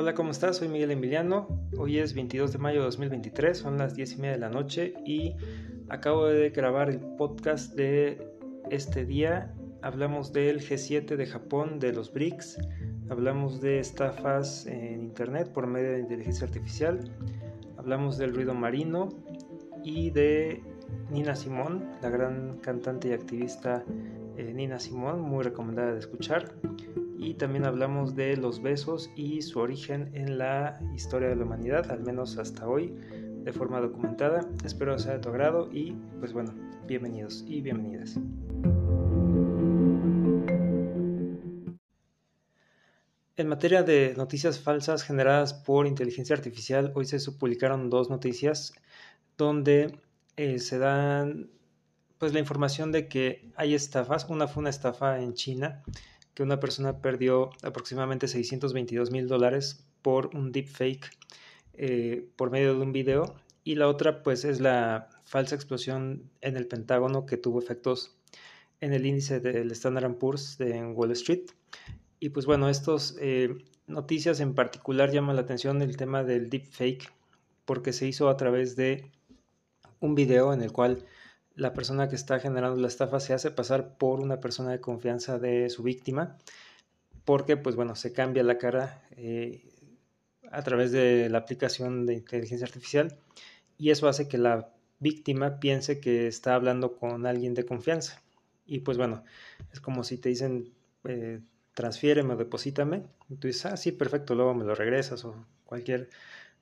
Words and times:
Hola, 0.00 0.14
¿cómo 0.14 0.30
estás? 0.30 0.56
Soy 0.56 0.68
Miguel 0.68 0.92
Emiliano. 0.92 1.46
Hoy 1.76 1.98
es 1.98 2.14
22 2.14 2.54
de 2.54 2.58
mayo 2.58 2.78
de 2.78 2.86
2023, 2.86 3.58
son 3.58 3.76
las 3.76 3.94
10 3.94 4.12
y 4.14 4.16
media 4.16 4.32
de 4.32 4.38
la 4.38 4.48
noche 4.48 4.94
y 5.04 5.36
acabo 5.90 6.24
de 6.24 6.48
grabar 6.48 6.88
el 6.88 7.00
podcast 7.18 7.74
de 7.74 8.32
este 8.70 9.04
día. 9.04 9.54
Hablamos 9.82 10.32
del 10.32 10.60
G7 10.62 11.16
de 11.16 11.26
Japón, 11.26 11.78
de 11.80 11.92
los 11.92 12.14
BRICS, 12.14 12.56
hablamos 13.10 13.60
de 13.60 13.78
estafas 13.78 14.64
en 14.64 15.02
Internet 15.02 15.52
por 15.52 15.66
medio 15.66 15.92
de 15.92 16.00
inteligencia 16.00 16.46
artificial, 16.46 16.98
hablamos 17.76 18.16
del 18.16 18.34
ruido 18.34 18.54
marino 18.54 19.10
y 19.84 20.08
de 20.12 20.62
Nina 21.10 21.36
Simón, 21.36 21.90
la 22.00 22.08
gran 22.08 22.56
cantante 22.60 23.08
y 23.08 23.12
activista 23.12 23.84
eh, 24.38 24.50
Nina 24.54 24.80
Simón, 24.80 25.20
muy 25.20 25.44
recomendada 25.44 25.92
de 25.92 25.98
escuchar 25.98 26.54
y 27.20 27.34
también 27.34 27.66
hablamos 27.66 28.16
de 28.16 28.36
los 28.36 28.62
besos 28.62 29.10
y 29.14 29.42
su 29.42 29.60
origen 29.60 30.10
en 30.14 30.38
la 30.38 30.80
historia 30.94 31.28
de 31.28 31.36
la 31.36 31.44
humanidad, 31.44 31.90
al 31.90 32.00
menos 32.00 32.38
hasta 32.38 32.66
hoy, 32.66 32.94
de 33.44 33.52
forma 33.52 33.78
documentada. 33.80 34.48
Espero 34.64 34.98
sea 34.98 35.12
de 35.12 35.18
tu 35.18 35.28
agrado 35.28 35.68
y 35.70 35.92
pues 36.18 36.32
bueno, 36.32 36.54
bienvenidos 36.86 37.44
y 37.46 37.60
bienvenidas. 37.60 38.18
En 43.36 43.48
materia 43.48 43.82
de 43.82 44.14
noticias 44.16 44.58
falsas 44.58 45.02
generadas 45.02 45.52
por 45.52 45.86
inteligencia 45.86 46.34
artificial, 46.34 46.90
hoy 46.94 47.04
se 47.04 47.18
publicaron 47.32 47.90
dos 47.90 48.08
noticias 48.08 48.72
donde 49.36 49.98
eh, 50.36 50.58
se 50.58 50.78
dan 50.78 51.50
pues 52.16 52.32
la 52.32 52.38
información 52.38 52.92
de 52.92 53.08
que 53.08 53.50
hay 53.56 53.74
estafas. 53.74 54.26
Una 54.28 54.46
fue 54.46 54.62
una 54.62 54.70
estafa 54.70 55.20
en 55.20 55.34
China 55.34 55.82
que 56.34 56.42
una 56.42 56.60
persona 56.60 57.00
perdió 57.00 57.50
aproximadamente 57.62 58.28
622 58.28 59.10
mil 59.10 59.28
dólares 59.28 59.84
por 60.02 60.34
un 60.34 60.52
deepfake 60.52 61.10
eh, 61.74 62.28
por 62.36 62.50
medio 62.50 62.74
de 62.74 62.80
un 62.80 62.92
video 62.92 63.34
y 63.64 63.74
la 63.74 63.88
otra 63.88 64.22
pues 64.22 64.44
es 64.44 64.60
la 64.60 65.08
falsa 65.24 65.54
explosión 65.54 66.30
en 66.40 66.56
el 66.56 66.66
Pentágono 66.66 67.26
que 67.26 67.36
tuvo 67.36 67.58
efectos 67.58 68.16
en 68.80 68.92
el 68.92 69.06
índice 69.06 69.40
del 69.40 69.70
Standard 69.72 70.14
Poor's 70.16 70.56
de 70.58 70.84
Wall 70.84 71.12
Street. 71.12 71.46
Y 72.18 72.30
pues 72.30 72.46
bueno 72.46 72.68
estas 72.68 73.16
eh, 73.20 73.54
noticias 73.86 74.40
en 74.40 74.54
particular 74.54 75.10
llaman 75.10 75.36
la 75.36 75.42
atención 75.42 75.82
el 75.82 75.96
tema 75.96 76.24
del 76.24 76.48
deepfake 76.48 77.12
porque 77.64 77.92
se 77.92 78.06
hizo 78.06 78.28
a 78.28 78.36
través 78.36 78.76
de 78.76 79.10
un 80.00 80.14
video 80.14 80.52
en 80.52 80.62
el 80.62 80.72
cual 80.72 81.04
la 81.60 81.74
persona 81.74 82.08
que 82.08 82.16
está 82.16 82.40
generando 82.40 82.80
la 82.80 82.88
estafa 82.88 83.20
se 83.20 83.34
hace 83.34 83.50
pasar 83.50 83.98
por 83.98 84.20
una 84.20 84.40
persona 84.40 84.70
de 84.70 84.80
confianza 84.80 85.38
de 85.38 85.68
su 85.68 85.82
víctima, 85.82 86.38
porque 87.26 87.58
pues 87.58 87.76
bueno, 87.76 87.94
se 87.96 88.14
cambia 88.14 88.42
la 88.42 88.56
cara 88.56 89.02
eh, 89.10 89.62
a 90.50 90.62
través 90.62 90.90
de 90.90 91.28
la 91.28 91.36
aplicación 91.38 92.06
de 92.06 92.14
inteligencia 92.14 92.66
artificial 92.66 93.18
y 93.76 93.90
eso 93.90 94.08
hace 94.08 94.26
que 94.26 94.38
la 94.38 94.70
víctima 95.00 95.60
piense 95.60 96.00
que 96.00 96.26
está 96.28 96.54
hablando 96.54 96.96
con 96.96 97.26
alguien 97.26 97.52
de 97.52 97.66
confianza. 97.66 98.22
Y 98.64 98.80
pues 98.80 98.96
bueno, 98.96 99.22
es 99.70 99.80
como 99.80 100.02
si 100.02 100.16
te 100.16 100.30
dicen, 100.30 100.72
eh, 101.04 101.40
transfiéreme 101.74 102.34
o 102.34 102.36
deposítame, 102.36 103.02
y 103.28 103.36
tú 103.36 103.48
dices, 103.48 103.66
ah, 103.66 103.76
sí, 103.76 103.92
perfecto, 103.92 104.34
luego 104.34 104.54
me 104.54 104.64
lo 104.64 104.74
regresas 104.74 105.26
o 105.26 105.46
cualquier 105.66 106.08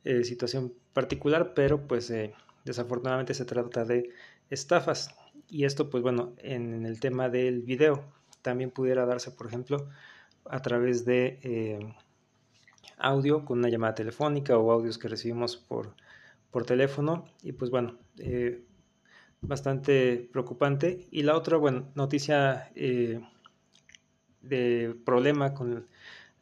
eh, 0.03 0.25
situación 0.25 0.75
particular, 0.93 1.55
pero 1.55 1.87
pues 1.87 2.11
eh, 2.11 2.35
desafortunadamente 2.65 3.35
se 3.35 3.45
trata 3.45 3.85
de 3.85 4.11
estafas. 4.51 5.15
Y 5.49 5.65
esto, 5.65 5.91
pues 5.91 6.03
bueno, 6.03 6.35
en, 6.39 6.85
el 6.85 7.01
tema 7.01 7.29
del 7.29 7.63
video, 7.63 8.05
también 8.43 8.71
pudiera 8.71 9.07
darse, 9.07 9.31
por 9.31 9.47
ejemplo, 9.47 9.89
a 10.45 10.61
través 10.63 11.05
de 11.05 11.39
eh, 11.43 11.95
audio 12.99 13.45
con 13.45 13.59
una 13.59 13.69
llamada 13.69 13.95
telefónica 13.95 14.59
o 14.59 14.73
audios 14.73 14.99
que 14.99 15.09
recibimos 15.09 15.57
por, 15.57 15.95
por 16.51 16.65
teléfono. 16.65 17.25
Y 17.43 17.53
pues 17.53 17.71
bueno, 17.71 17.99
eh, 18.19 18.65
bastante 19.41 20.29
preocupante. 20.33 21.07
Y 21.11 21.23
la 21.23 21.37
otra, 21.37 21.57
bueno, 21.57 21.91
noticia 21.95 22.71
eh, 22.75 23.21
de 24.43 24.97
problema 25.05 25.55
con 25.55 25.87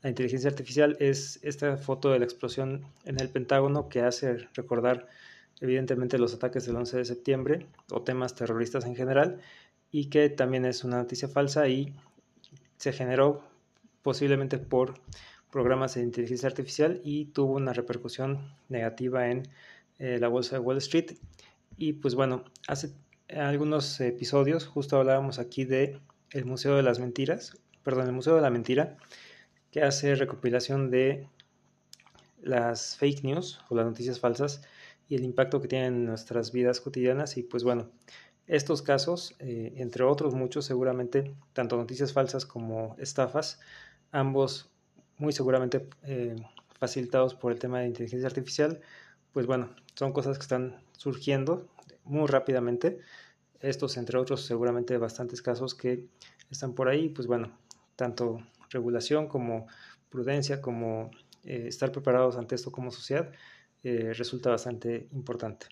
la 0.02 0.08
inteligencia 0.10 0.50
artificial 0.50 0.96
es 1.00 1.40
esta 1.42 1.76
foto 1.76 2.10
de 2.12 2.18
la 2.18 2.24
explosión 2.24 2.84
en 3.04 3.20
el 3.20 3.28
Pentágono 3.28 3.88
que 3.88 4.02
hace 4.02 4.48
recordar 4.54 5.08
evidentemente 5.60 6.18
los 6.18 6.34
ataques 6.34 6.66
del 6.66 6.76
11 6.76 6.98
de 6.98 7.04
septiembre 7.04 7.66
o 7.90 8.02
temas 8.02 8.34
terroristas 8.34 8.84
en 8.84 8.96
general 8.96 9.40
y 9.90 10.06
que 10.06 10.28
también 10.28 10.64
es 10.64 10.84
una 10.84 10.98
noticia 10.98 11.28
falsa 11.28 11.68
y 11.68 11.94
se 12.76 12.92
generó 12.92 13.42
posiblemente 14.02 14.58
por 14.58 14.94
programas 15.50 15.94
de 15.94 16.02
inteligencia 16.02 16.48
artificial 16.48 17.00
y 17.04 17.26
tuvo 17.26 17.54
una 17.54 17.72
repercusión 17.72 18.54
negativa 18.68 19.30
en 19.30 19.48
eh, 19.98 20.18
la 20.20 20.28
bolsa 20.28 20.56
de 20.56 20.60
Wall 20.60 20.76
Street. 20.78 21.12
Y 21.78 21.94
pues 21.94 22.14
bueno, 22.14 22.44
hace 22.68 22.92
algunos 23.28 24.00
episodios 24.00 24.66
justo 24.66 24.98
hablábamos 24.98 25.38
aquí 25.38 25.64
de 25.64 25.98
el 26.30 26.44
Museo 26.44 26.76
de 26.76 26.82
las 26.82 26.98
Mentiras, 26.98 27.56
perdón, 27.82 28.06
el 28.06 28.12
Museo 28.12 28.34
de 28.34 28.42
la 28.42 28.50
Mentira, 28.50 28.96
que 29.70 29.82
hace 29.82 30.14
recopilación 30.14 30.90
de 30.90 31.26
las 32.42 32.96
fake 32.96 33.24
news 33.24 33.60
o 33.68 33.74
las 33.74 33.86
noticias 33.86 34.20
falsas 34.20 34.62
y 35.08 35.14
el 35.14 35.24
impacto 35.24 35.60
que 35.60 35.68
tienen 35.68 35.94
en 35.94 36.04
nuestras 36.06 36.52
vidas 36.52 36.80
cotidianas. 36.80 37.36
Y 37.36 37.42
pues 37.42 37.64
bueno, 37.64 37.90
estos 38.46 38.82
casos, 38.82 39.34
eh, 39.38 39.74
entre 39.76 40.04
otros 40.04 40.34
muchos, 40.34 40.64
seguramente, 40.64 41.34
tanto 41.52 41.76
noticias 41.76 42.12
falsas 42.12 42.46
como 42.46 42.96
estafas, 42.98 43.60
ambos 44.12 44.70
muy 45.18 45.32
seguramente 45.32 45.88
eh, 46.04 46.36
facilitados 46.78 47.34
por 47.34 47.52
el 47.52 47.58
tema 47.58 47.80
de 47.80 47.86
inteligencia 47.86 48.26
artificial, 48.28 48.80
pues 49.32 49.46
bueno, 49.46 49.74
son 49.94 50.12
cosas 50.12 50.38
que 50.38 50.42
están 50.42 50.82
surgiendo 50.96 51.66
muy 52.04 52.26
rápidamente. 52.26 53.00
Estos, 53.60 53.96
entre 53.96 54.18
otros, 54.18 54.44
seguramente 54.44 54.96
bastantes 54.98 55.42
casos 55.42 55.74
que 55.74 56.06
están 56.50 56.74
por 56.74 56.88
ahí, 56.88 57.08
pues 57.08 57.26
bueno, 57.26 57.58
tanto 57.96 58.38
regulación 58.70 59.26
como 59.26 59.66
prudencia, 60.10 60.60
como 60.60 61.10
eh, 61.44 61.64
estar 61.66 61.92
preparados 61.92 62.36
ante 62.36 62.54
esto 62.54 62.70
como 62.70 62.90
sociedad, 62.90 63.32
eh, 63.88 64.12
resulta 64.14 64.50
bastante 64.50 65.06
importante. 65.12 65.68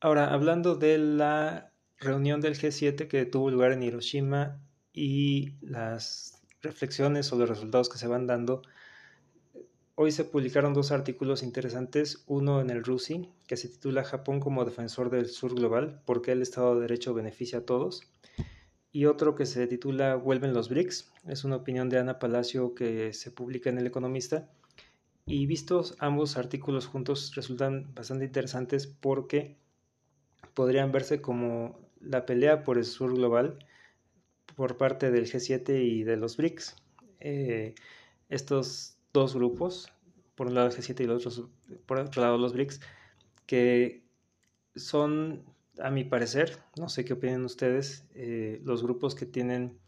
Ahora, 0.00 0.32
hablando 0.34 0.74
de 0.74 0.98
la 0.98 1.70
reunión 1.98 2.40
del 2.40 2.56
G7 2.56 3.06
que 3.06 3.24
tuvo 3.24 3.52
lugar 3.52 3.70
en 3.70 3.84
Hiroshima 3.84 4.60
y 4.92 5.52
las 5.60 6.42
reflexiones 6.60 7.32
o 7.32 7.36
los 7.36 7.48
resultados 7.48 7.88
que 7.88 7.98
se 7.98 8.08
van 8.08 8.26
dando, 8.26 8.62
hoy 9.94 10.10
se 10.10 10.24
publicaron 10.24 10.74
dos 10.74 10.90
artículos 10.90 11.44
interesantes, 11.44 12.24
uno 12.26 12.60
en 12.60 12.70
el 12.70 12.82
RUSI, 12.82 13.28
que 13.46 13.56
se 13.56 13.68
titula 13.68 14.02
Japón 14.02 14.40
como 14.40 14.64
defensor 14.64 15.08
del 15.08 15.28
sur 15.28 15.54
global, 15.54 16.02
por 16.04 16.20
qué 16.20 16.32
el 16.32 16.42
Estado 16.42 16.74
de 16.74 16.80
Derecho 16.80 17.14
beneficia 17.14 17.60
a 17.60 17.64
todos, 17.64 18.02
y 18.92 19.06
otro 19.06 19.34
que 19.34 19.46
se 19.46 19.66
titula 19.66 20.16
Vuelven 20.16 20.52
los 20.52 20.68
BRICS. 20.68 21.10
Es 21.26 21.44
una 21.44 21.56
opinión 21.56 21.88
de 21.88 21.98
Ana 21.98 22.18
Palacio 22.18 22.74
que 22.74 23.12
se 23.14 23.30
publica 23.30 23.70
en 23.70 23.78
El 23.78 23.86
Economista. 23.86 24.50
Y 25.24 25.46
vistos 25.46 25.96
ambos 25.98 26.36
artículos 26.36 26.86
juntos 26.86 27.34
resultan 27.34 27.94
bastante 27.94 28.26
interesantes 28.26 28.86
porque 28.86 29.56
podrían 30.52 30.92
verse 30.92 31.22
como 31.22 31.80
la 32.00 32.26
pelea 32.26 32.64
por 32.64 32.76
el 32.76 32.84
sur 32.84 33.14
global 33.14 33.58
por 34.56 34.76
parte 34.76 35.10
del 35.10 35.26
G7 35.26 35.82
y 35.82 36.02
de 36.04 36.16
los 36.16 36.36
BRICS. 36.36 36.76
Eh, 37.20 37.74
estos 38.28 38.98
dos 39.12 39.34
grupos, 39.34 39.90
por 40.34 40.48
un 40.48 40.54
lado 40.54 40.68
el 40.68 40.74
G7 40.74 41.04
y 41.04 41.74
por 41.86 41.98
otro 41.98 42.22
lado 42.22 42.36
los 42.36 42.52
BRICS, 42.52 42.80
que 43.46 44.02
son 44.74 45.44
a 45.82 45.90
mi 45.90 46.04
parecer, 46.04 46.58
no 46.76 46.88
sé 46.88 47.04
qué 47.04 47.14
opinan 47.14 47.44
ustedes, 47.44 48.06
eh, 48.14 48.60
los 48.64 48.82
grupos 48.82 49.14
que 49.14 49.26
tienen 49.26 49.78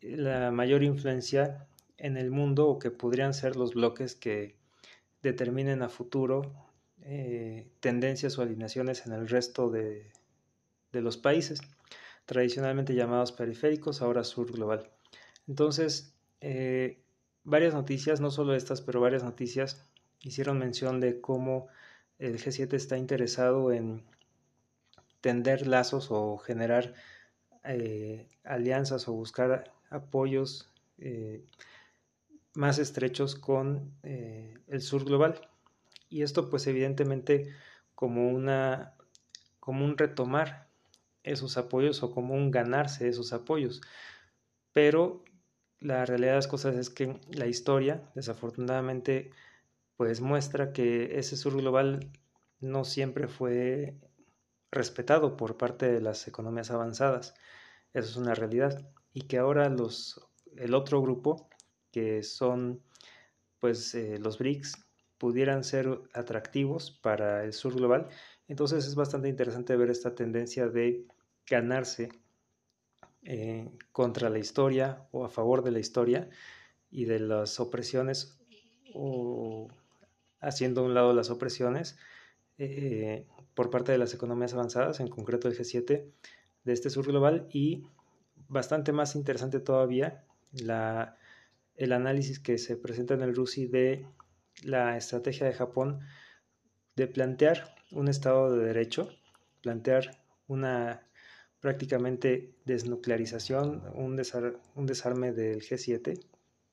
la 0.00 0.50
mayor 0.50 0.82
influencia 0.82 1.68
en 1.98 2.16
el 2.16 2.30
mundo 2.30 2.68
o 2.68 2.78
que 2.78 2.90
podrían 2.90 3.34
ser 3.34 3.56
los 3.56 3.74
bloques 3.74 4.14
que 4.14 4.56
determinen 5.22 5.82
a 5.82 5.88
futuro 5.88 6.52
eh, 7.02 7.68
tendencias 7.80 8.38
o 8.38 8.42
alineaciones 8.42 9.06
en 9.06 9.12
el 9.12 9.28
resto 9.28 9.70
de, 9.70 10.10
los 10.92 11.18
países, 11.18 11.60
tradicionalmente 12.24 12.94
llamados 12.94 13.32
periféricos, 13.32 14.00
ahora 14.00 14.24
sur 14.24 14.50
global. 14.50 14.90
Entonces, 15.46 16.14
eh, 16.40 17.02
varias 17.44 17.74
noticias, 17.74 18.22
no 18.22 18.30
solo 18.30 18.54
estas, 18.54 18.80
pero 18.80 19.02
varias 19.02 19.22
noticias 19.22 19.86
hicieron 20.22 20.58
mención 20.58 21.00
de 21.00 21.20
cómo 21.20 21.68
el 22.18 22.38
G7 22.38 22.72
está 22.72 22.96
interesado 22.96 23.72
en 23.72 24.02
tender 25.20 25.66
lazos 25.66 26.08
o 26.10 26.38
generar 26.38 26.94
eh, 27.64 28.28
alianzas 28.44 29.08
o 29.08 29.12
buscar 29.12 29.72
apoyos 29.90 30.70
eh, 30.98 31.44
más 32.54 32.78
estrechos 32.78 33.34
con 33.34 33.92
eh, 34.02 34.58
el 34.68 34.80
sur 34.80 35.04
global. 35.04 35.48
Y 36.08 36.22
esto 36.22 36.48
pues 36.48 36.66
evidentemente 36.66 37.52
como, 37.94 38.28
una, 38.28 38.94
como 39.60 39.84
un 39.84 39.98
retomar 39.98 40.68
esos 41.22 41.56
apoyos 41.56 42.02
o 42.02 42.12
como 42.12 42.34
un 42.34 42.50
ganarse 42.50 43.08
esos 43.08 43.32
apoyos. 43.32 43.80
Pero 44.72 45.24
la 45.80 46.06
realidad 46.06 46.32
de 46.32 46.36
las 46.36 46.48
cosas 46.48 46.76
es 46.76 46.90
que 46.90 47.20
la 47.30 47.46
historia, 47.46 48.02
desafortunadamente, 48.14 49.30
pues 49.96 50.20
muestra 50.20 50.72
que 50.72 51.18
ese 51.18 51.36
sur 51.36 51.56
global 51.56 52.10
no 52.60 52.84
siempre 52.84 53.28
fue 53.28 53.96
respetado 54.70 55.36
por 55.36 55.56
parte 55.56 55.90
de 55.90 56.00
las 56.00 56.26
economías 56.28 56.70
avanzadas. 56.70 57.34
Eso 57.92 58.10
es 58.10 58.16
una 58.16 58.34
realidad. 58.34 58.88
Y 59.12 59.22
que 59.22 59.38
ahora 59.38 59.68
los, 59.68 60.20
el 60.56 60.74
otro 60.74 61.00
grupo, 61.02 61.48
que 61.90 62.22
son 62.22 62.82
pues 63.58 63.94
eh, 63.94 64.18
los 64.18 64.38
BRICS, 64.38 64.86
pudieran 65.18 65.64
ser 65.64 66.00
atractivos 66.12 66.90
para 66.90 67.44
el 67.44 67.52
sur 67.52 67.74
global. 67.74 68.08
Entonces 68.48 68.86
es 68.86 68.94
bastante 68.94 69.28
interesante 69.28 69.76
ver 69.76 69.90
esta 69.90 70.14
tendencia 70.14 70.68
de 70.68 71.06
ganarse 71.46 72.10
eh, 73.22 73.68
contra 73.92 74.30
la 74.30 74.38
historia 74.38 75.08
o 75.10 75.24
a 75.24 75.28
favor 75.28 75.62
de 75.62 75.70
la 75.70 75.78
historia 75.78 76.28
y 76.90 77.06
de 77.06 77.18
las 77.18 77.58
opresiones 77.60 78.38
o 78.94 79.68
haciendo 80.40 80.82
a 80.82 80.84
un 80.84 80.94
lado 80.94 81.12
las 81.12 81.30
opresiones 81.30 81.98
eh, 82.58 83.26
por 83.56 83.70
parte 83.70 83.90
de 83.90 83.98
las 83.98 84.14
economías 84.14 84.54
avanzadas, 84.54 85.00
en 85.00 85.08
concreto 85.08 85.48
el 85.48 85.58
G7 85.58 86.04
de 86.64 86.72
este 86.72 86.90
sur 86.90 87.06
global 87.06 87.48
y 87.50 87.88
bastante 88.48 88.92
más 88.92 89.16
interesante 89.16 89.58
todavía 89.58 90.24
el 90.52 91.92
análisis 91.92 92.38
que 92.38 92.58
se 92.58 92.76
presenta 92.76 93.14
en 93.14 93.22
el 93.22 93.34
RUSI 93.34 93.66
de 93.66 94.06
la 94.62 94.96
estrategia 94.96 95.46
de 95.46 95.54
Japón 95.54 96.00
de 96.96 97.06
plantear 97.06 97.74
un 97.90 98.08
Estado 98.08 98.54
de 98.54 98.66
Derecho, 98.66 99.08
plantear 99.62 100.22
una 100.48 101.02
prácticamente 101.60 102.54
desnuclearización, 102.64 103.82
un, 103.94 104.20
un 104.74 104.86
desarme 104.86 105.32
del 105.32 105.62
G7, 105.62 106.20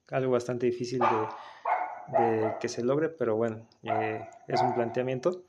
algo 0.10 0.34
bastante 0.34 0.66
difícil 0.66 1.00
de, 1.00 2.54
que 2.60 2.68
se 2.68 2.84
logre, 2.84 3.10
pero 3.10 3.36
bueno, 3.38 3.68
eh, 3.84 4.22
es 4.48 4.62
un 4.62 4.76
planteamiento. 4.76 5.44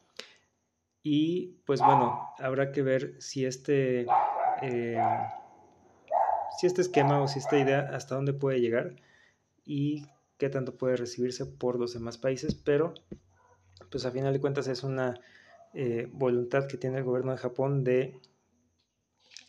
Y 1.07 1.59
pues 1.67 1.81
bueno, 1.81 2.31
habrá 2.39 2.73
que 2.73 2.81
ver 2.81 3.21
si 3.21 3.45
este, 3.45 4.07
eh, 4.63 4.99
si 6.59 6.67
este 6.67 6.81
esquema 6.81 7.21
o 7.21 7.29
si 7.29 7.41
esta 7.41 7.59
idea 7.59 7.91
hasta 7.93 8.15
dónde 8.15 8.33
puede 8.33 8.63
llegar 8.63 8.97
y 9.67 10.07
qué 10.39 10.49
tanto 10.49 10.79
puede 10.79 10.97
recibirse 10.97 11.45
por 11.45 11.79
los 11.79 11.93
demás 11.93 12.17
países, 12.17 12.55
pero 12.55 12.95
pues 13.91 14.07
a 14.07 14.13
final 14.13 14.33
de 14.33 14.41
cuentas 14.41 14.67
es 14.67 14.83
una 14.83 15.21
eh, 15.75 16.09
voluntad 16.11 16.67
que 16.67 16.79
tiene 16.79 16.97
el 16.97 17.05
gobierno 17.05 17.33
de 17.33 17.39
Japón 17.39 17.85
de 17.85 18.19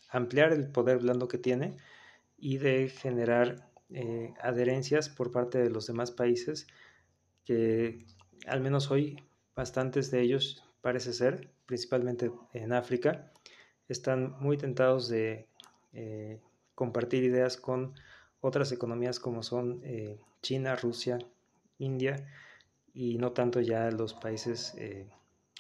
ampliar 0.09 0.51
el 0.51 0.69
poder 0.69 0.97
blando 0.97 1.29
que 1.29 1.37
tiene 1.37 1.77
y 2.37 2.57
de 2.57 2.89
generar 2.89 3.69
eh, 3.91 4.33
adherencias 4.41 5.07
por 5.07 5.31
parte 5.31 5.59
de 5.59 5.69
los 5.69 5.87
demás 5.87 6.11
países 6.11 6.67
que 7.45 8.05
al 8.45 8.59
menos 8.59 8.91
hoy 8.91 9.23
bastantes 9.55 10.11
de 10.11 10.19
ellos 10.19 10.64
parece 10.85 11.13
ser, 11.13 11.49
principalmente 11.65 12.31
en 12.53 12.71
África, 12.71 13.31
están 13.87 14.35
muy 14.39 14.55
tentados 14.55 15.09
de 15.09 15.47
eh, 15.93 16.39
compartir 16.75 17.23
ideas 17.23 17.57
con 17.57 17.95
otras 18.39 18.71
economías 18.71 19.19
como 19.19 19.41
son 19.41 19.81
eh, 19.83 20.19
China, 20.43 20.75
Rusia, 20.75 21.17
India 21.79 22.27
y 22.93 23.17
no 23.17 23.31
tanto 23.31 23.61
ya 23.61 23.89
los 23.89 24.13
países 24.13 24.75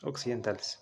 occidentales. 0.03 0.79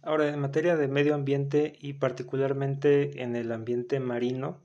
Ahora, 0.00 0.28
en 0.28 0.38
materia 0.38 0.76
de 0.76 0.86
medio 0.86 1.16
ambiente 1.16 1.72
y 1.80 1.94
particularmente 1.94 3.20
en 3.20 3.34
el 3.34 3.50
ambiente 3.50 3.98
marino, 3.98 4.62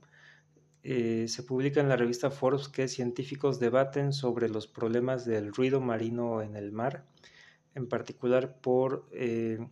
eh, 0.84 1.26
se 1.28 1.44
publica 1.44 1.80
en 1.80 1.88
la 1.88 1.96
revista 1.96 2.30
Forbes 2.30 2.68
que 2.68 2.88
científicos 2.88 3.60
debaten 3.60 4.12
sobre 4.12 4.48
los 4.48 4.66
problemas 4.66 5.24
del 5.24 5.54
ruido 5.54 5.80
marino 5.80 6.42
en 6.42 6.56
el 6.56 6.72
mar, 6.72 7.04
en 7.76 7.88
particular 7.88 8.56
por 8.60 9.08
eh, 9.12 9.64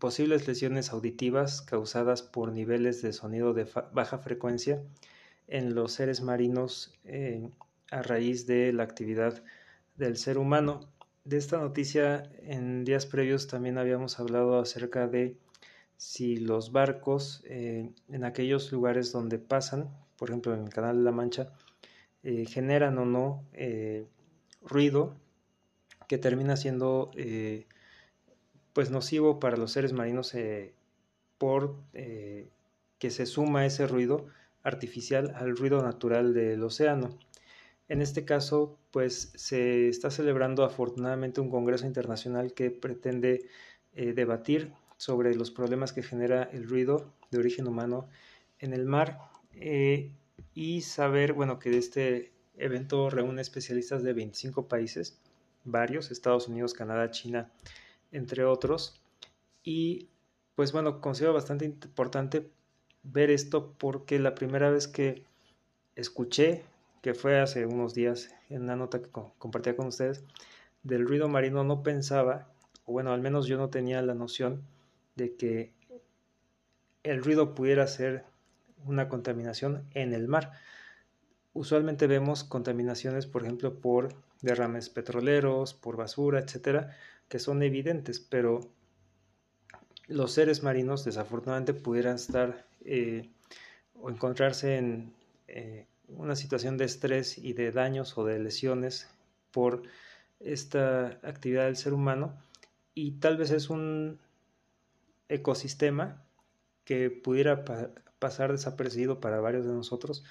posibles 0.00 0.48
lesiones 0.48 0.90
auditivas 0.90 1.62
causadas 1.62 2.22
por 2.22 2.50
niveles 2.52 3.00
de 3.00 3.12
sonido 3.12 3.54
de 3.54 3.68
baja 3.92 4.18
frecuencia 4.18 4.82
en 5.46 5.76
los 5.76 5.92
seres 5.92 6.20
marinos 6.20 6.92
eh, 7.04 7.48
a 7.90 8.02
raíz 8.02 8.46
de 8.46 8.72
la 8.72 8.82
actividad 8.82 9.44
del 9.96 10.16
ser 10.16 10.36
humano. 10.38 10.80
De 11.24 11.36
esta 11.36 11.58
noticia 11.58 12.28
en 12.42 12.84
días 12.84 13.06
previos 13.06 13.46
también 13.46 13.78
habíamos 13.78 14.18
hablado 14.18 14.58
acerca 14.58 15.06
de 15.06 15.36
si 15.96 16.36
los 16.38 16.72
barcos 16.72 17.42
en 17.46 18.24
aquellos 18.24 18.70
lugares 18.72 19.10
donde 19.12 19.38
pasan, 19.38 19.90
por 20.18 20.30
ejemplo 20.30 20.54
en 20.54 20.64
el 20.64 20.70
Canal 20.70 20.98
de 20.98 21.04
la 21.04 21.12
Mancha, 21.12 21.52
eh, 22.22 22.44
generan 22.46 22.98
o 22.98 23.04
no 23.04 23.44
eh, 23.52 24.06
ruido 24.62 25.16
que 26.08 26.18
termina 26.18 26.56
siendo 26.56 27.10
pues 28.72 28.90
nocivo 28.90 29.38
para 29.40 29.56
los 29.56 29.72
seres 29.72 29.92
marinos 29.92 30.34
por 31.36 31.76
que 31.92 33.10
se 33.10 33.26
suma 33.26 33.66
ese 33.66 33.86
ruido 33.86 34.26
artificial 34.62 35.32
al 35.36 35.56
ruido 35.56 35.82
natural 35.82 36.34
del 36.34 36.62
océano. 36.62 37.18
En 37.88 38.02
este 38.02 38.24
caso, 38.24 38.78
pues 38.90 39.32
se 39.34 39.88
está 39.88 40.10
celebrando 40.10 40.64
afortunadamente 40.64 41.40
un 41.40 41.50
congreso 41.50 41.86
internacional 41.86 42.52
que 42.52 42.70
pretende 42.70 43.46
eh, 43.94 44.12
debatir 44.12 44.72
sobre 44.98 45.34
los 45.34 45.50
problemas 45.50 45.92
que 45.92 46.02
genera 46.02 46.42
el 46.52 46.68
ruido 46.68 47.10
de 47.30 47.38
origen 47.38 47.66
humano 47.66 48.08
en 48.58 48.74
el 48.74 48.84
mar 48.84 49.18
eh, 49.60 50.12
y 50.54 50.82
saber, 50.82 51.32
bueno, 51.32 51.58
que 51.58 51.76
este 51.76 52.32
evento 52.56 53.10
reúne 53.10 53.42
especialistas 53.42 54.02
de 54.02 54.12
25 54.12 54.68
países, 54.68 55.20
varios, 55.64 56.10
Estados 56.10 56.48
Unidos, 56.48 56.74
Canadá, 56.74 57.10
China, 57.10 57.50
entre 58.12 58.44
otros. 58.44 59.00
Y 59.62 60.08
pues 60.54 60.72
bueno, 60.72 61.00
considero 61.00 61.32
bastante 61.34 61.64
importante 61.64 62.50
ver 63.02 63.30
esto 63.30 63.74
porque 63.78 64.18
la 64.18 64.34
primera 64.34 64.70
vez 64.70 64.88
que 64.88 65.24
escuché 65.94 66.64
que 67.02 67.14
fue 67.14 67.40
hace 67.40 67.66
unos 67.66 67.94
días 67.94 68.34
en 68.48 68.62
una 68.62 68.76
nota 68.76 69.00
que 69.00 69.08
compartía 69.10 69.76
con 69.76 69.86
ustedes, 69.86 70.24
del 70.82 71.06
ruido 71.06 71.28
marino 71.28 71.64
no 71.64 71.82
pensaba, 71.82 72.50
o 72.84 72.92
bueno, 72.92 73.12
al 73.12 73.20
menos 73.20 73.46
yo 73.46 73.56
no 73.56 73.70
tenía 73.70 74.02
la 74.02 74.14
noción 74.14 74.62
de 75.14 75.34
que 75.36 75.72
el 77.02 77.22
ruido 77.22 77.54
pudiera 77.54 77.86
ser 77.86 78.24
una 78.84 79.08
contaminación 79.08 79.84
en 79.94 80.12
el 80.12 80.28
mar. 80.28 80.52
Usualmente 81.52 82.06
vemos 82.06 82.44
contaminaciones, 82.44 83.26
por 83.26 83.42
ejemplo, 83.42 83.80
por 83.80 84.14
derrames 84.42 84.88
petroleros, 84.88 85.74
por 85.74 85.96
basura, 85.96 86.38
etcétera, 86.38 86.96
que 87.28 87.38
son 87.38 87.62
evidentes, 87.62 88.20
pero 88.20 88.60
los 90.06 90.32
seres 90.32 90.62
marinos 90.62 91.04
desafortunadamente 91.04 91.74
pudieran 91.74 92.16
estar 92.16 92.66
eh, 92.84 93.28
o 93.94 94.10
encontrarse 94.10 94.76
en 94.76 95.12
eh, 95.48 95.86
una 96.08 96.36
situación 96.36 96.76
de 96.76 96.86
estrés 96.86 97.38
y 97.38 97.52
de 97.52 97.72
daños 97.72 98.16
o 98.16 98.24
de 98.24 98.38
lesiones 98.38 99.08
por 99.50 99.82
esta 100.40 101.18
actividad 101.22 101.66
del 101.66 101.76
ser 101.76 101.92
humano 101.92 102.34
y 102.94 103.12
tal 103.12 103.36
vez 103.36 103.50
es 103.50 103.70
un 103.70 104.18
ecosistema 105.28 106.22
que 106.84 107.10
pudiera 107.10 107.64
pasar 108.18 108.52
desapercibido 108.52 109.20
para 109.20 109.40
varios 109.40 109.66
de 109.66 109.72
nosotros 109.72 110.24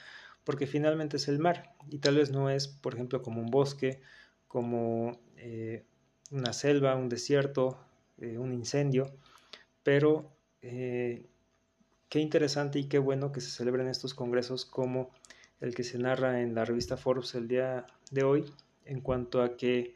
porque 0.48 0.65
finalmente 0.65 1.17
es 1.17 1.27
el 1.27 1.39
mar 1.39 1.75
y 1.89 2.00
tal 2.00 2.15
vez 2.15 2.32
no 2.32 2.50
es 2.50 2.70
por 2.70 2.94
ejemplo 2.94 3.22
como 3.22 3.41
un 3.41 3.48
bosque 3.51 4.00
como 4.48 5.20
eh, 5.36 5.84
una 6.32 6.53
selva 6.53 6.96
un 6.96 7.10
desierto 7.10 7.77
eh, 8.20 8.38
un 8.38 8.53
incendio 8.53 9.12
pero 9.84 10.32
eh, 10.62 11.25
qué 12.08 12.20
interesante 12.20 12.79
y 12.79 12.86
qué 12.86 12.98
bueno 12.98 13.34
que 13.34 13.41
se 13.41 13.51
celebren 13.51 13.89
estos 13.89 14.13
congresos 14.13 14.65
como 14.65 15.10
el 15.60 15.75
que 15.75 15.84
se 15.84 15.98
narra 15.98 16.41
en 16.41 16.56
la 16.56 16.63
revista 16.63 16.96
Forbes 16.96 17.36
el 17.36 17.50
día 17.50 17.86
de 18.12 18.24
hoy, 18.24 18.46
en 18.86 19.01
cuanto 19.01 19.41
a 19.41 19.58
que 19.58 19.96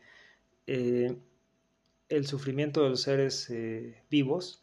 el 0.66 2.28
sufrimiento 2.28 2.84
de 2.84 2.90
los 2.90 3.02
seres 3.02 3.52
vivos, 4.10 4.61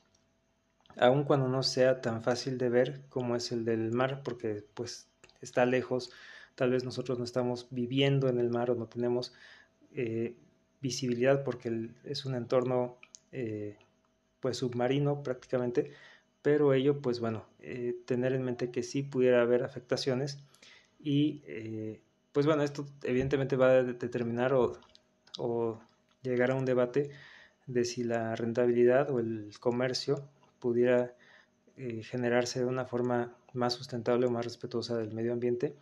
aun 0.98 1.24
cuando 1.24 1.48
no 1.48 1.62
sea 1.62 2.00
tan 2.00 2.22
fácil 2.22 2.58
de 2.58 2.68
ver 2.68 3.02
como 3.08 3.36
es 3.36 3.52
el 3.52 3.64
del 3.64 3.92
mar, 3.92 4.22
porque 4.24 4.64
pues 4.74 5.08
está 5.40 5.66
lejos, 5.66 6.10
tal 6.54 6.70
vez 6.70 6.84
nosotros 6.84 7.18
no 7.18 7.24
estamos 7.24 7.68
viviendo 7.70 8.28
en 8.28 8.38
el 8.38 8.50
mar 8.50 8.70
o 8.70 8.74
no 8.74 8.86
tenemos 8.86 9.32
eh, 9.94 10.34
visibilidad 10.80 11.44
porque 11.44 11.90
es 12.04 12.24
un 12.24 12.34
entorno 12.34 12.96
pues 14.40 14.56
submarino 14.56 15.22
prácticamente, 15.22 15.92
pero 16.42 16.72
ello 16.72 17.00
pues 17.00 17.20
bueno, 17.20 17.44
tener 18.06 18.32
en 18.32 18.42
mente 18.42 18.70
que 18.70 18.82
sí 18.82 19.02
pudiera 19.02 19.42
haber 19.42 19.64
afectaciones 19.64 20.38
y 20.98 21.42
eh, 21.46 22.00
pues 22.32 22.46
bueno, 22.46 22.62
esto 22.62 22.86
evidentemente 23.02 23.56
va 23.56 23.70
a 23.70 23.82
determinar 23.82 24.52
o, 24.54 25.80
llegar 26.22 26.50
a 26.50 26.56
un 26.56 26.64
debate 26.64 27.10
de 27.66 27.84
si 27.84 28.02
la 28.02 28.34
rentabilidad 28.34 29.10
o 29.10 29.20
el 29.20 29.52
comercio 29.60 30.28
pudiera 30.58 31.14
eh, 31.76 32.02
generarse 32.02 32.60
de 32.60 32.66
una 32.66 32.84
forma 32.84 33.36
más 33.52 33.74
sustentable 33.74 34.26
o 34.26 34.30
más 34.30 34.44
respetuosa 34.44 34.96
del 34.96 35.12
medio 35.12 35.32
ambiente, 35.32 35.76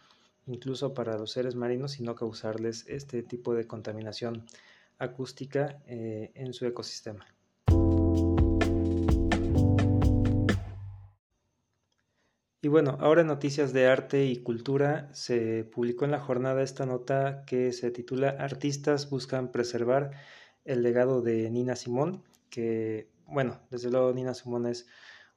incluso 0.46 0.94
para 0.94 1.16
los 1.16 1.32
seres 1.32 1.54
marinos, 1.54 1.98
y 2.00 2.02
no 2.02 2.14
causarles 2.14 2.84
este 2.88 3.22
tipo 3.22 3.54
de 3.54 3.66
contaminación 3.66 4.44
acústica 4.98 5.78
eh, 5.86 6.32
en 6.34 6.52
su 6.52 6.66
ecosistema. 6.66 7.26
Y 12.66 12.68
bueno, 12.68 12.98
ahora 13.00 13.20
en 13.20 13.28
Noticias 13.28 13.72
de 13.72 13.86
Arte 13.86 14.26
y 14.26 14.38
Cultura 14.38 15.08
se 15.12 15.62
publicó 15.62 16.04
en 16.04 16.10
la 16.10 16.18
jornada 16.18 16.64
esta 16.64 16.84
nota 16.84 17.44
que 17.46 17.72
se 17.72 17.92
titula 17.92 18.30
Artistas 18.30 19.08
buscan 19.08 19.52
preservar 19.52 20.10
el 20.64 20.82
legado 20.82 21.22
de 21.22 21.48
Nina 21.48 21.76
Simón, 21.76 22.24
que 22.50 23.08
bueno, 23.26 23.60
desde 23.70 23.90
luego 23.90 24.12
Nina 24.12 24.34
Simón 24.34 24.66
es 24.66 24.86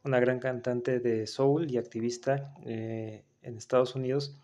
una 0.04 0.20
gran 0.20 0.40
cantante 0.40 1.00
de 1.00 1.28
soul 1.28 1.70
y 1.70 1.78
activista 1.78 2.54
eh, 2.66 3.26
en 3.42 3.58
Estados 3.58 3.96
Unidos 3.96 4.38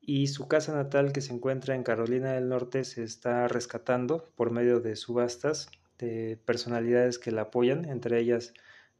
y 0.00 0.26
su 0.26 0.48
casa 0.48 0.74
natal 0.74 1.12
que 1.12 1.20
se 1.20 1.32
encuentra 1.32 1.74
en 1.74 1.84
Carolina 1.84 2.32
del 2.32 2.48
Norte 2.48 2.84
se 2.84 3.04
está 3.04 3.46
rescatando 3.46 4.28
por 4.34 4.50
medio 4.50 4.80
de 4.80 4.96
subastas 4.96 5.70
de 5.98 6.38
personalidades 6.44 7.18
que 7.18 7.30
la 7.30 7.42
apoyan, 7.42 7.84
entre 7.84 8.18
ellas 8.18 8.52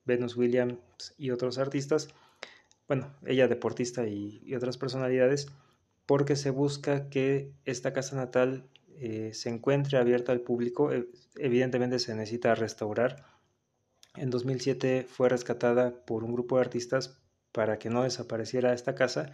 Venus 0.05 0.37
Williams 0.37 0.79
y 1.19 1.31
otros 1.31 1.59
artistas 1.59 2.09
bueno, 2.93 3.11
ella 3.25 3.49
deportista 3.49 4.07
y, 4.07 4.55
otras 4.55 4.77
personalidades, 4.77 5.49
porque 6.05 6.37
se 6.37 6.51
busca 6.51 7.09
que 7.09 7.53
esta 7.65 7.95
casa 7.95 8.17
natal 8.17 8.69
eh, 8.97 9.31
se 9.33 9.49
encuentre 9.49 9.97
abierta 9.97 10.33
al 10.33 10.41
público. 10.41 10.91
Evidentemente 11.37 11.99
se 11.99 12.15
necesita 12.15 12.55
restaurar. 12.55 13.25
En 14.15 14.31
2007 14.31 15.07
fue 15.09 15.29
rescatada 15.29 16.05
por 16.05 16.25
un 16.25 16.33
grupo 16.33 16.57
de 16.57 16.63
artistas 16.63 17.19
para 17.53 17.79
que 17.79 17.91
no 17.91 18.03
desapareciera 18.03 18.73
esta 18.75 18.95
casa 18.95 19.33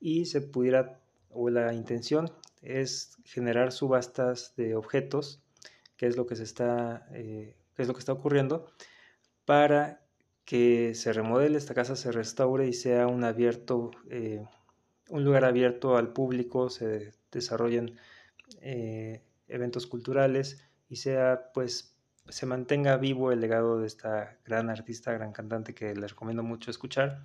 y 0.00 0.26
se 0.26 0.40
pudiera, 0.40 1.00
o 1.30 1.50
la 1.50 1.74
intención 1.74 2.32
es 2.60 3.16
generar 3.24 3.72
subastas 3.72 4.54
de 4.56 4.76
objetos, 4.76 5.42
que 5.96 6.06
es 6.06 6.16
lo 6.16 6.26
que 6.26 6.36
se 6.36 6.44
está, 6.44 7.06
eh, 7.12 7.56
que 7.74 7.82
es 7.82 7.88
lo 7.88 7.94
que 7.94 8.00
está 8.00 8.12
ocurriendo, 8.12 8.66
para 9.44 10.02
que 10.44 10.94
se 10.94 11.12
remodele 11.12 11.58
esta 11.58 11.74
casa, 11.74 11.96
se 11.96 12.12
restaure 12.12 12.66
y 12.66 12.72
sea 12.72 13.06
un 13.06 13.24
abierto, 13.24 13.90
eh, 14.10 14.44
un 15.08 15.24
lugar 15.24 15.44
abierto 15.44 15.96
al 15.96 16.12
público, 16.12 16.70
se 16.70 17.12
desarrollen 17.30 17.96
eh, 18.60 19.22
eventos 19.48 19.86
culturales 19.86 20.64
y 20.88 20.96
sea 20.96 21.50
pues 21.54 21.91
se 22.28 22.46
mantenga 22.46 22.96
vivo 22.96 23.32
el 23.32 23.40
legado 23.40 23.80
de 23.80 23.86
esta 23.86 24.38
gran 24.44 24.70
artista, 24.70 25.12
gran 25.12 25.32
cantante 25.32 25.74
que 25.74 25.94
les 25.94 26.10
recomiendo 26.10 26.42
mucho 26.42 26.70
escuchar. 26.70 27.22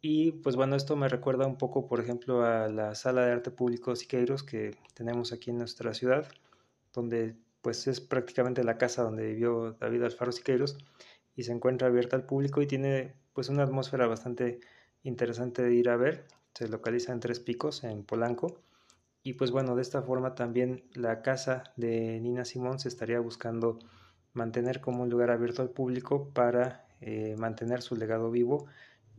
Y 0.00 0.32
pues 0.32 0.54
bueno, 0.54 0.76
esto 0.76 0.94
me 0.96 1.08
recuerda 1.08 1.46
un 1.46 1.58
poco, 1.58 1.88
por 1.88 2.00
ejemplo, 2.00 2.44
a 2.44 2.68
la 2.68 2.94
sala 2.94 3.26
de 3.26 3.32
arte 3.32 3.50
público 3.50 3.96
Siqueiros 3.96 4.44
que 4.44 4.76
tenemos 4.94 5.32
aquí 5.32 5.50
en 5.50 5.58
nuestra 5.58 5.92
ciudad, 5.94 6.28
donde 6.92 7.36
pues 7.62 7.86
es 7.88 8.00
prácticamente 8.00 8.62
la 8.62 8.78
casa 8.78 9.02
donde 9.02 9.26
vivió 9.26 9.72
David 9.72 10.04
Alfaro 10.04 10.30
Siqueiros 10.30 10.78
y 11.34 11.42
se 11.42 11.52
encuentra 11.52 11.88
abierta 11.88 12.16
al 12.16 12.24
público 12.24 12.62
y 12.62 12.66
tiene 12.66 13.14
pues 13.32 13.48
una 13.48 13.64
atmósfera 13.64 14.06
bastante 14.06 14.60
interesante 15.02 15.62
de 15.62 15.74
ir 15.74 15.88
a 15.88 15.96
ver. 15.96 16.26
Se 16.54 16.68
localiza 16.68 17.12
en 17.12 17.20
Tres 17.20 17.40
Picos, 17.40 17.84
en 17.84 18.04
Polanco. 18.04 18.60
Y 19.22 19.34
pues 19.34 19.50
bueno, 19.50 19.74
de 19.76 19.82
esta 19.82 20.02
forma 20.02 20.34
también 20.34 20.84
la 20.94 21.22
casa 21.22 21.64
de 21.76 22.20
Nina 22.20 22.44
Simón 22.44 22.78
se 22.78 22.88
estaría 22.88 23.20
buscando 23.20 23.78
mantener 24.38 24.80
como 24.80 25.02
un 25.02 25.10
lugar 25.10 25.30
abierto 25.30 25.60
al 25.60 25.70
público 25.70 26.30
para 26.32 26.86
eh, 27.00 27.34
mantener 27.36 27.82
su 27.82 27.96
legado 27.96 28.30
vivo 28.30 28.66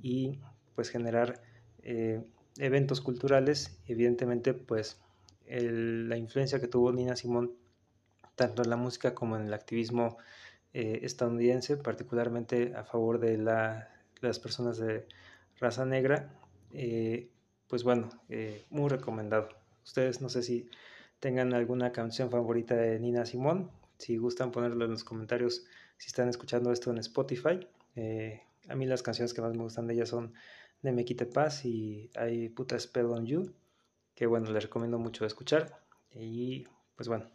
y 0.02 0.40
pues 0.76 0.90
generar 0.90 1.42
eh, 1.84 2.24
eventos 2.58 3.02
culturales. 3.02 3.80
Evidentemente 3.86 4.54
pues 4.54 4.98
la 5.48 6.18
influencia 6.18 6.60
que 6.60 6.68
tuvo 6.68 6.92
Nina 6.92 7.16
Simón 7.16 7.54
tanto 8.36 8.64
en 8.64 8.70
la 8.70 8.78
música 8.78 9.14
como 9.14 9.36
en 9.36 9.44
el 9.44 9.54
activismo 9.54 10.18
eh, 10.74 11.00
estadounidense, 11.04 11.76
particularmente 11.78 12.74
a 12.76 12.84
favor 12.84 13.20
de 13.20 13.38
las 13.38 14.40
personas 14.40 14.78
de 14.78 15.06
raza 15.60 15.86
negra, 15.86 16.32
pues 17.68 17.84
bueno, 17.84 18.10
muy 18.70 18.90
recomendado. 18.90 19.50
Ustedes 19.84 20.22
no 20.22 20.30
sé 20.30 20.44
si 20.44 20.70
tengan 21.20 21.54
alguna 21.54 21.92
canción 21.92 22.30
favorita 22.30 22.76
de 22.76 23.00
Nina 23.00 23.26
Simón, 23.26 23.72
si 24.00 24.18
gustan 24.18 24.52
ponerlo 24.52 24.86
en 24.86 24.92
los 24.92 25.04
comentarios 25.04 25.66
si 25.98 26.08
están 26.08 26.30
escuchando 26.30 26.72
esto 26.72 26.90
en 26.90 26.98
Spotify. 27.00 27.68
a 28.70 28.76
mí 28.76 28.86
las 28.86 29.04
canciones 29.04 29.34
que 29.34 29.42
más 29.42 29.52
me 29.52 29.64
gustan 29.64 29.88
de 29.88 29.94
ella 29.94 30.06
son 30.06 30.34
De 30.82 30.92
Me 30.94 31.06
Quite 31.06 31.26
Paz 31.26 31.66
y 31.66 32.10
Hay 32.16 32.50
Puta 32.50 32.80
Spell 32.80 33.08
on 33.08 33.26
You, 33.26 33.54
que 34.16 34.26
bueno, 34.26 34.52
les 34.52 34.64
recomiendo 34.64 34.98
mucho 34.98 35.26
escuchar. 35.26 35.82
Y 36.12 36.66
pues 36.96 37.10
bueno, 37.10 37.30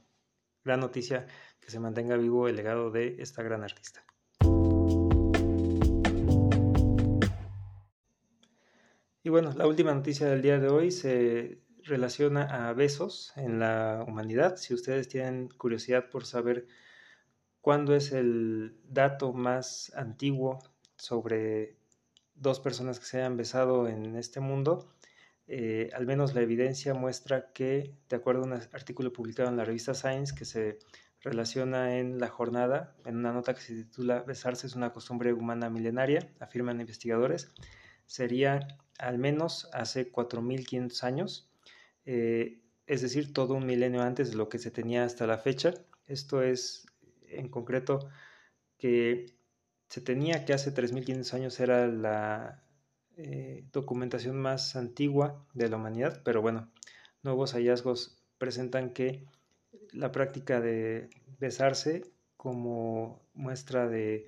gran 0.65 0.81
noticia 0.81 1.27
que 1.61 1.71
se 1.71 1.79
mantenga 1.79 2.17
vivo 2.17 2.49
el 2.49 2.57
legado 2.57 2.91
de 2.91 3.17
esta 3.19 3.43
gran 3.43 3.63
artista. 3.63 4.03
Y 9.23 9.31
bueno, 9.31 9.53
la 9.55 9.67
última 9.67 9.95
noticia 9.95 10.29
del 10.29 10.43
día 10.43 10.59
de 10.59 10.69
hoy 10.69 10.91
se 10.91 11.64
relaciona 11.85 12.69
a 12.69 12.73
besos 12.73 13.33
en 13.37 13.59
la 13.59 14.05
humanidad. 14.07 14.57
Si 14.57 14.75
ustedes 14.75 15.09
tienen 15.09 15.49
curiosidad 15.49 16.11
por 16.11 16.27
saber 16.27 16.67
cuándo 17.61 17.95
es 17.95 18.13
el 18.13 18.77
dato 18.89 19.33
más 19.33 19.93
antiguo 19.97 20.59
sobre 20.97 21.77
dos 22.35 22.61
personas 22.61 22.99
que 22.99 23.07
se 23.07 23.19
hayan 23.19 23.37
besado 23.37 23.89
en 23.89 24.17
este 24.17 24.41
mundo, 24.41 24.95
eh, 25.47 25.91
al 25.95 26.07
menos 26.07 26.35
la 26.35 26.41
evidencia 26.41 26.95
muestra 26.95 27.53
que, 27.53 27.95
de 28.09 28.17
acuerdo 28.17 28.43
a 28.43 28.47
un 28.47 28.53
artículo 28.55 29.13
publicado 29.13 29.49
en 29.49 29.57
la 29.57 29.65
revista 29.65 29.95
Science, 29.95 30.35
que 30.35 30.45
se 30.45 30.79
relaciona 31.21 31.99
en 31.99 32.19
la 32.19 32.29
jornada, 32.29 32.95
en 33.05 33.17
una 33.17 33.33
nota 33.33 33.55
que 33.55 33.61
se 33.61 33.75
titula 33.75 34.23
Besarse 34.23 34.67
es 34.67 34.75
una 34.75 34.93
costumbre 34.93 35.33
humana 35.33 35.71
milenaria, 35.71 36.31
afirman 36.41 36.81
investigadores, 36.81 37.51
sería 38.07 38.69
al 38.99 39.19
menos 39.19 39.69
hace 39.73 40.11
4.500 40.13 41.03
años, 41.03 41.51
eh, 42.07 42.61
es 42.87 43.03
decir, 43.03 43.33
todo 43.33 43.55
un 43.55 43.67
milenio 43.67 44.03
antes 44.03 44.31
de 44.31 44.37
lo 44.37 44.49
que 44.49 44.59
se 44.59 44.71
tenía 44.71 45.05
hasta 45.05 45.27
la 45.27 45.39
fecha. 45.39 45.75
Esto 46.07 46.43
es, 46.43 46.87
en 47.29 47.49
concreto, 47.49 48.09
que 48.79 49.27
se 49.89 50.01
tenía 50.01 50.45
que 50.45 50.53
hace 50.53 50.75
3.500 50.75 51.35
años 51.35 51.61
era 51.61 51.87
la 51.87 52.63
eh, 53.17 53.65
documentación 53.73 54.37
más 54.37 54.77
antigua 54.77 55.47
de 55.55 55.69
la 55.69 55.77
humanidad, 55.77 56.23
pero 56.25 56.43
bueno, 56.43 56.71
nuevos 57.23 57.53
hallazgos 57.55 58.19
presentan 58.39 58.91
que 58.91 59.25
la 59.93 60.13
práctica 60.13 60.61
de 60.61 61.11
besarse 61.39 62.03
como 62.37 63.23
muestra 63.35 63.89
de, 63.89 64.27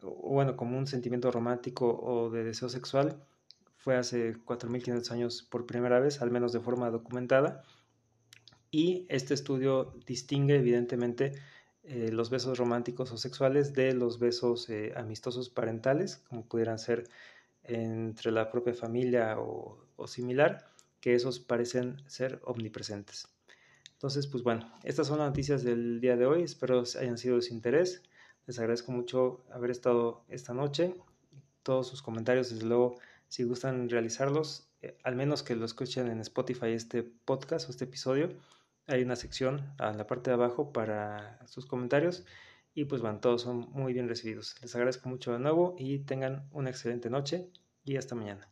bueno, 0.00 0.56
como 0.56 0.78
un 0.78 0.86
sentimiento 0.86 1.30
romántico 1.30 1.98
o 2.00 2.30
de 2.30 2.44
deseo 2.44 2.68
sexual 2.68 3.22
fue 3.80 3.96
hace 3.96 4.36
4.500 4.36 5.10
años 5.10 5.42
por 5.42 5.66
primera 5.66 6.00
vez, 6.00 6.20
al 6.20 6.30
menos 6.30 6.52
de 6.52 6.60
forma 6.60 6.90
documentada. 6.90 7.62
Y 8.70 9.06
este 9.08 9.32
estudio 9.32 9.94
distingue 10.06 10.56
evidentemente 10.56 11.32
eh, 11.82 12.10
los 12.12 12.28
besos 12.28 12.58
románticos 12.58 13.10
o 13.10 13.16
sexuales 13.16 13.72
de 13.72 13.94
los 13.94 14.18
besos 14.18 14.68
eh, 14.68 14.92
amistosos 14.96 15.48
parentales, 15.48 16.18
como 16.28 16.44
pudieran 16.44 16.78
ser 16.78 17.08
entre 17.64 18.30
la 18.32 18.50
propia 18.50 18.74
familia 18.74 19.36
o, 19.38 19.78
similar, 20.06 20.66
que 21.00 21.14
esos 21.14 21.40
parecen 21.40 21.96
ser 22.06 22.38
omnipresentes. 22.44 23.28
Entonces, 23.92 24.26
pues 24.26 24.42
bueno, 24.42 24.70
estas 24.84 25.06
son 25.06 25.18
las 25.18 25.28
noticias 25.28 25.62
del 25.62 26.00
día 26.00 26.16
de 26.16 26.26
hoy. 26.26 26.42
Espero 26.42 26.82
hayan 26.98 27.16
sido 27.16 27.36
de 27.36 27.42
su 27.42 27.54
interés. 27.54 28.02
Les 28.46 28.58
agradezco 28.58 28.92
mucho 28.92 29.42
haber 29.50 29.70
estado 29.70 30.22
esta 30.28 30.52
noche. 30.52 30.94
Todos 31.62 31.88
sus 31.88 32.02
comentarios, 32.02 32.50
desde 32.50 32.66
luego, 32.66 32.96
si 33.30 33.44
gustan 33.44 33.88
realizarlos, 33.88 34.68
eh, 34.82 34.98
al 35.04 35.14
menos 35.16 35.42
que 35.44 35.54
lo 35.54 35.64
escuchen 35.64 36.08
en 36.08 36.20
Spotify 36.20 36.72
este 36.72 37.04
podcast 37.04 37.68
o 37.68 37.70
este 37.70 37.84
episodio, 37.84 38.28
hay 38.86 39.02
una 39.02 39.14
sección 39.16 39.72
en 39.78 39.96
la 39.96 40.06
parte 40.06 40.30
de 40.30 40.34
abajo 40.34 40.72
para 40.72 41.38
sus 41.46 41.64
comentarios 41.64 42.24
y 42.74 42.86
pues 42.86 43.00
bueno, 43.02 43.20
todos 43.20 43.42
son 43.42 43.70
muy 43.70 43.92
bien 43.92 44.08
recibidos. 44.08 44.56
Les 44.62 44.74
agradezco 44.74 45.08
mucho 45.08 45.32
de 45.32 45.38
nuevo 45.38 45.76
y 45.78 46.00
tengan 46.00 46.48
una 46.50 46.70
excelente 46.70 47.08
noche 47.08 47.48
y 47.84 47.96
hasta 47.96 48.16
mañana. 48.16 48.50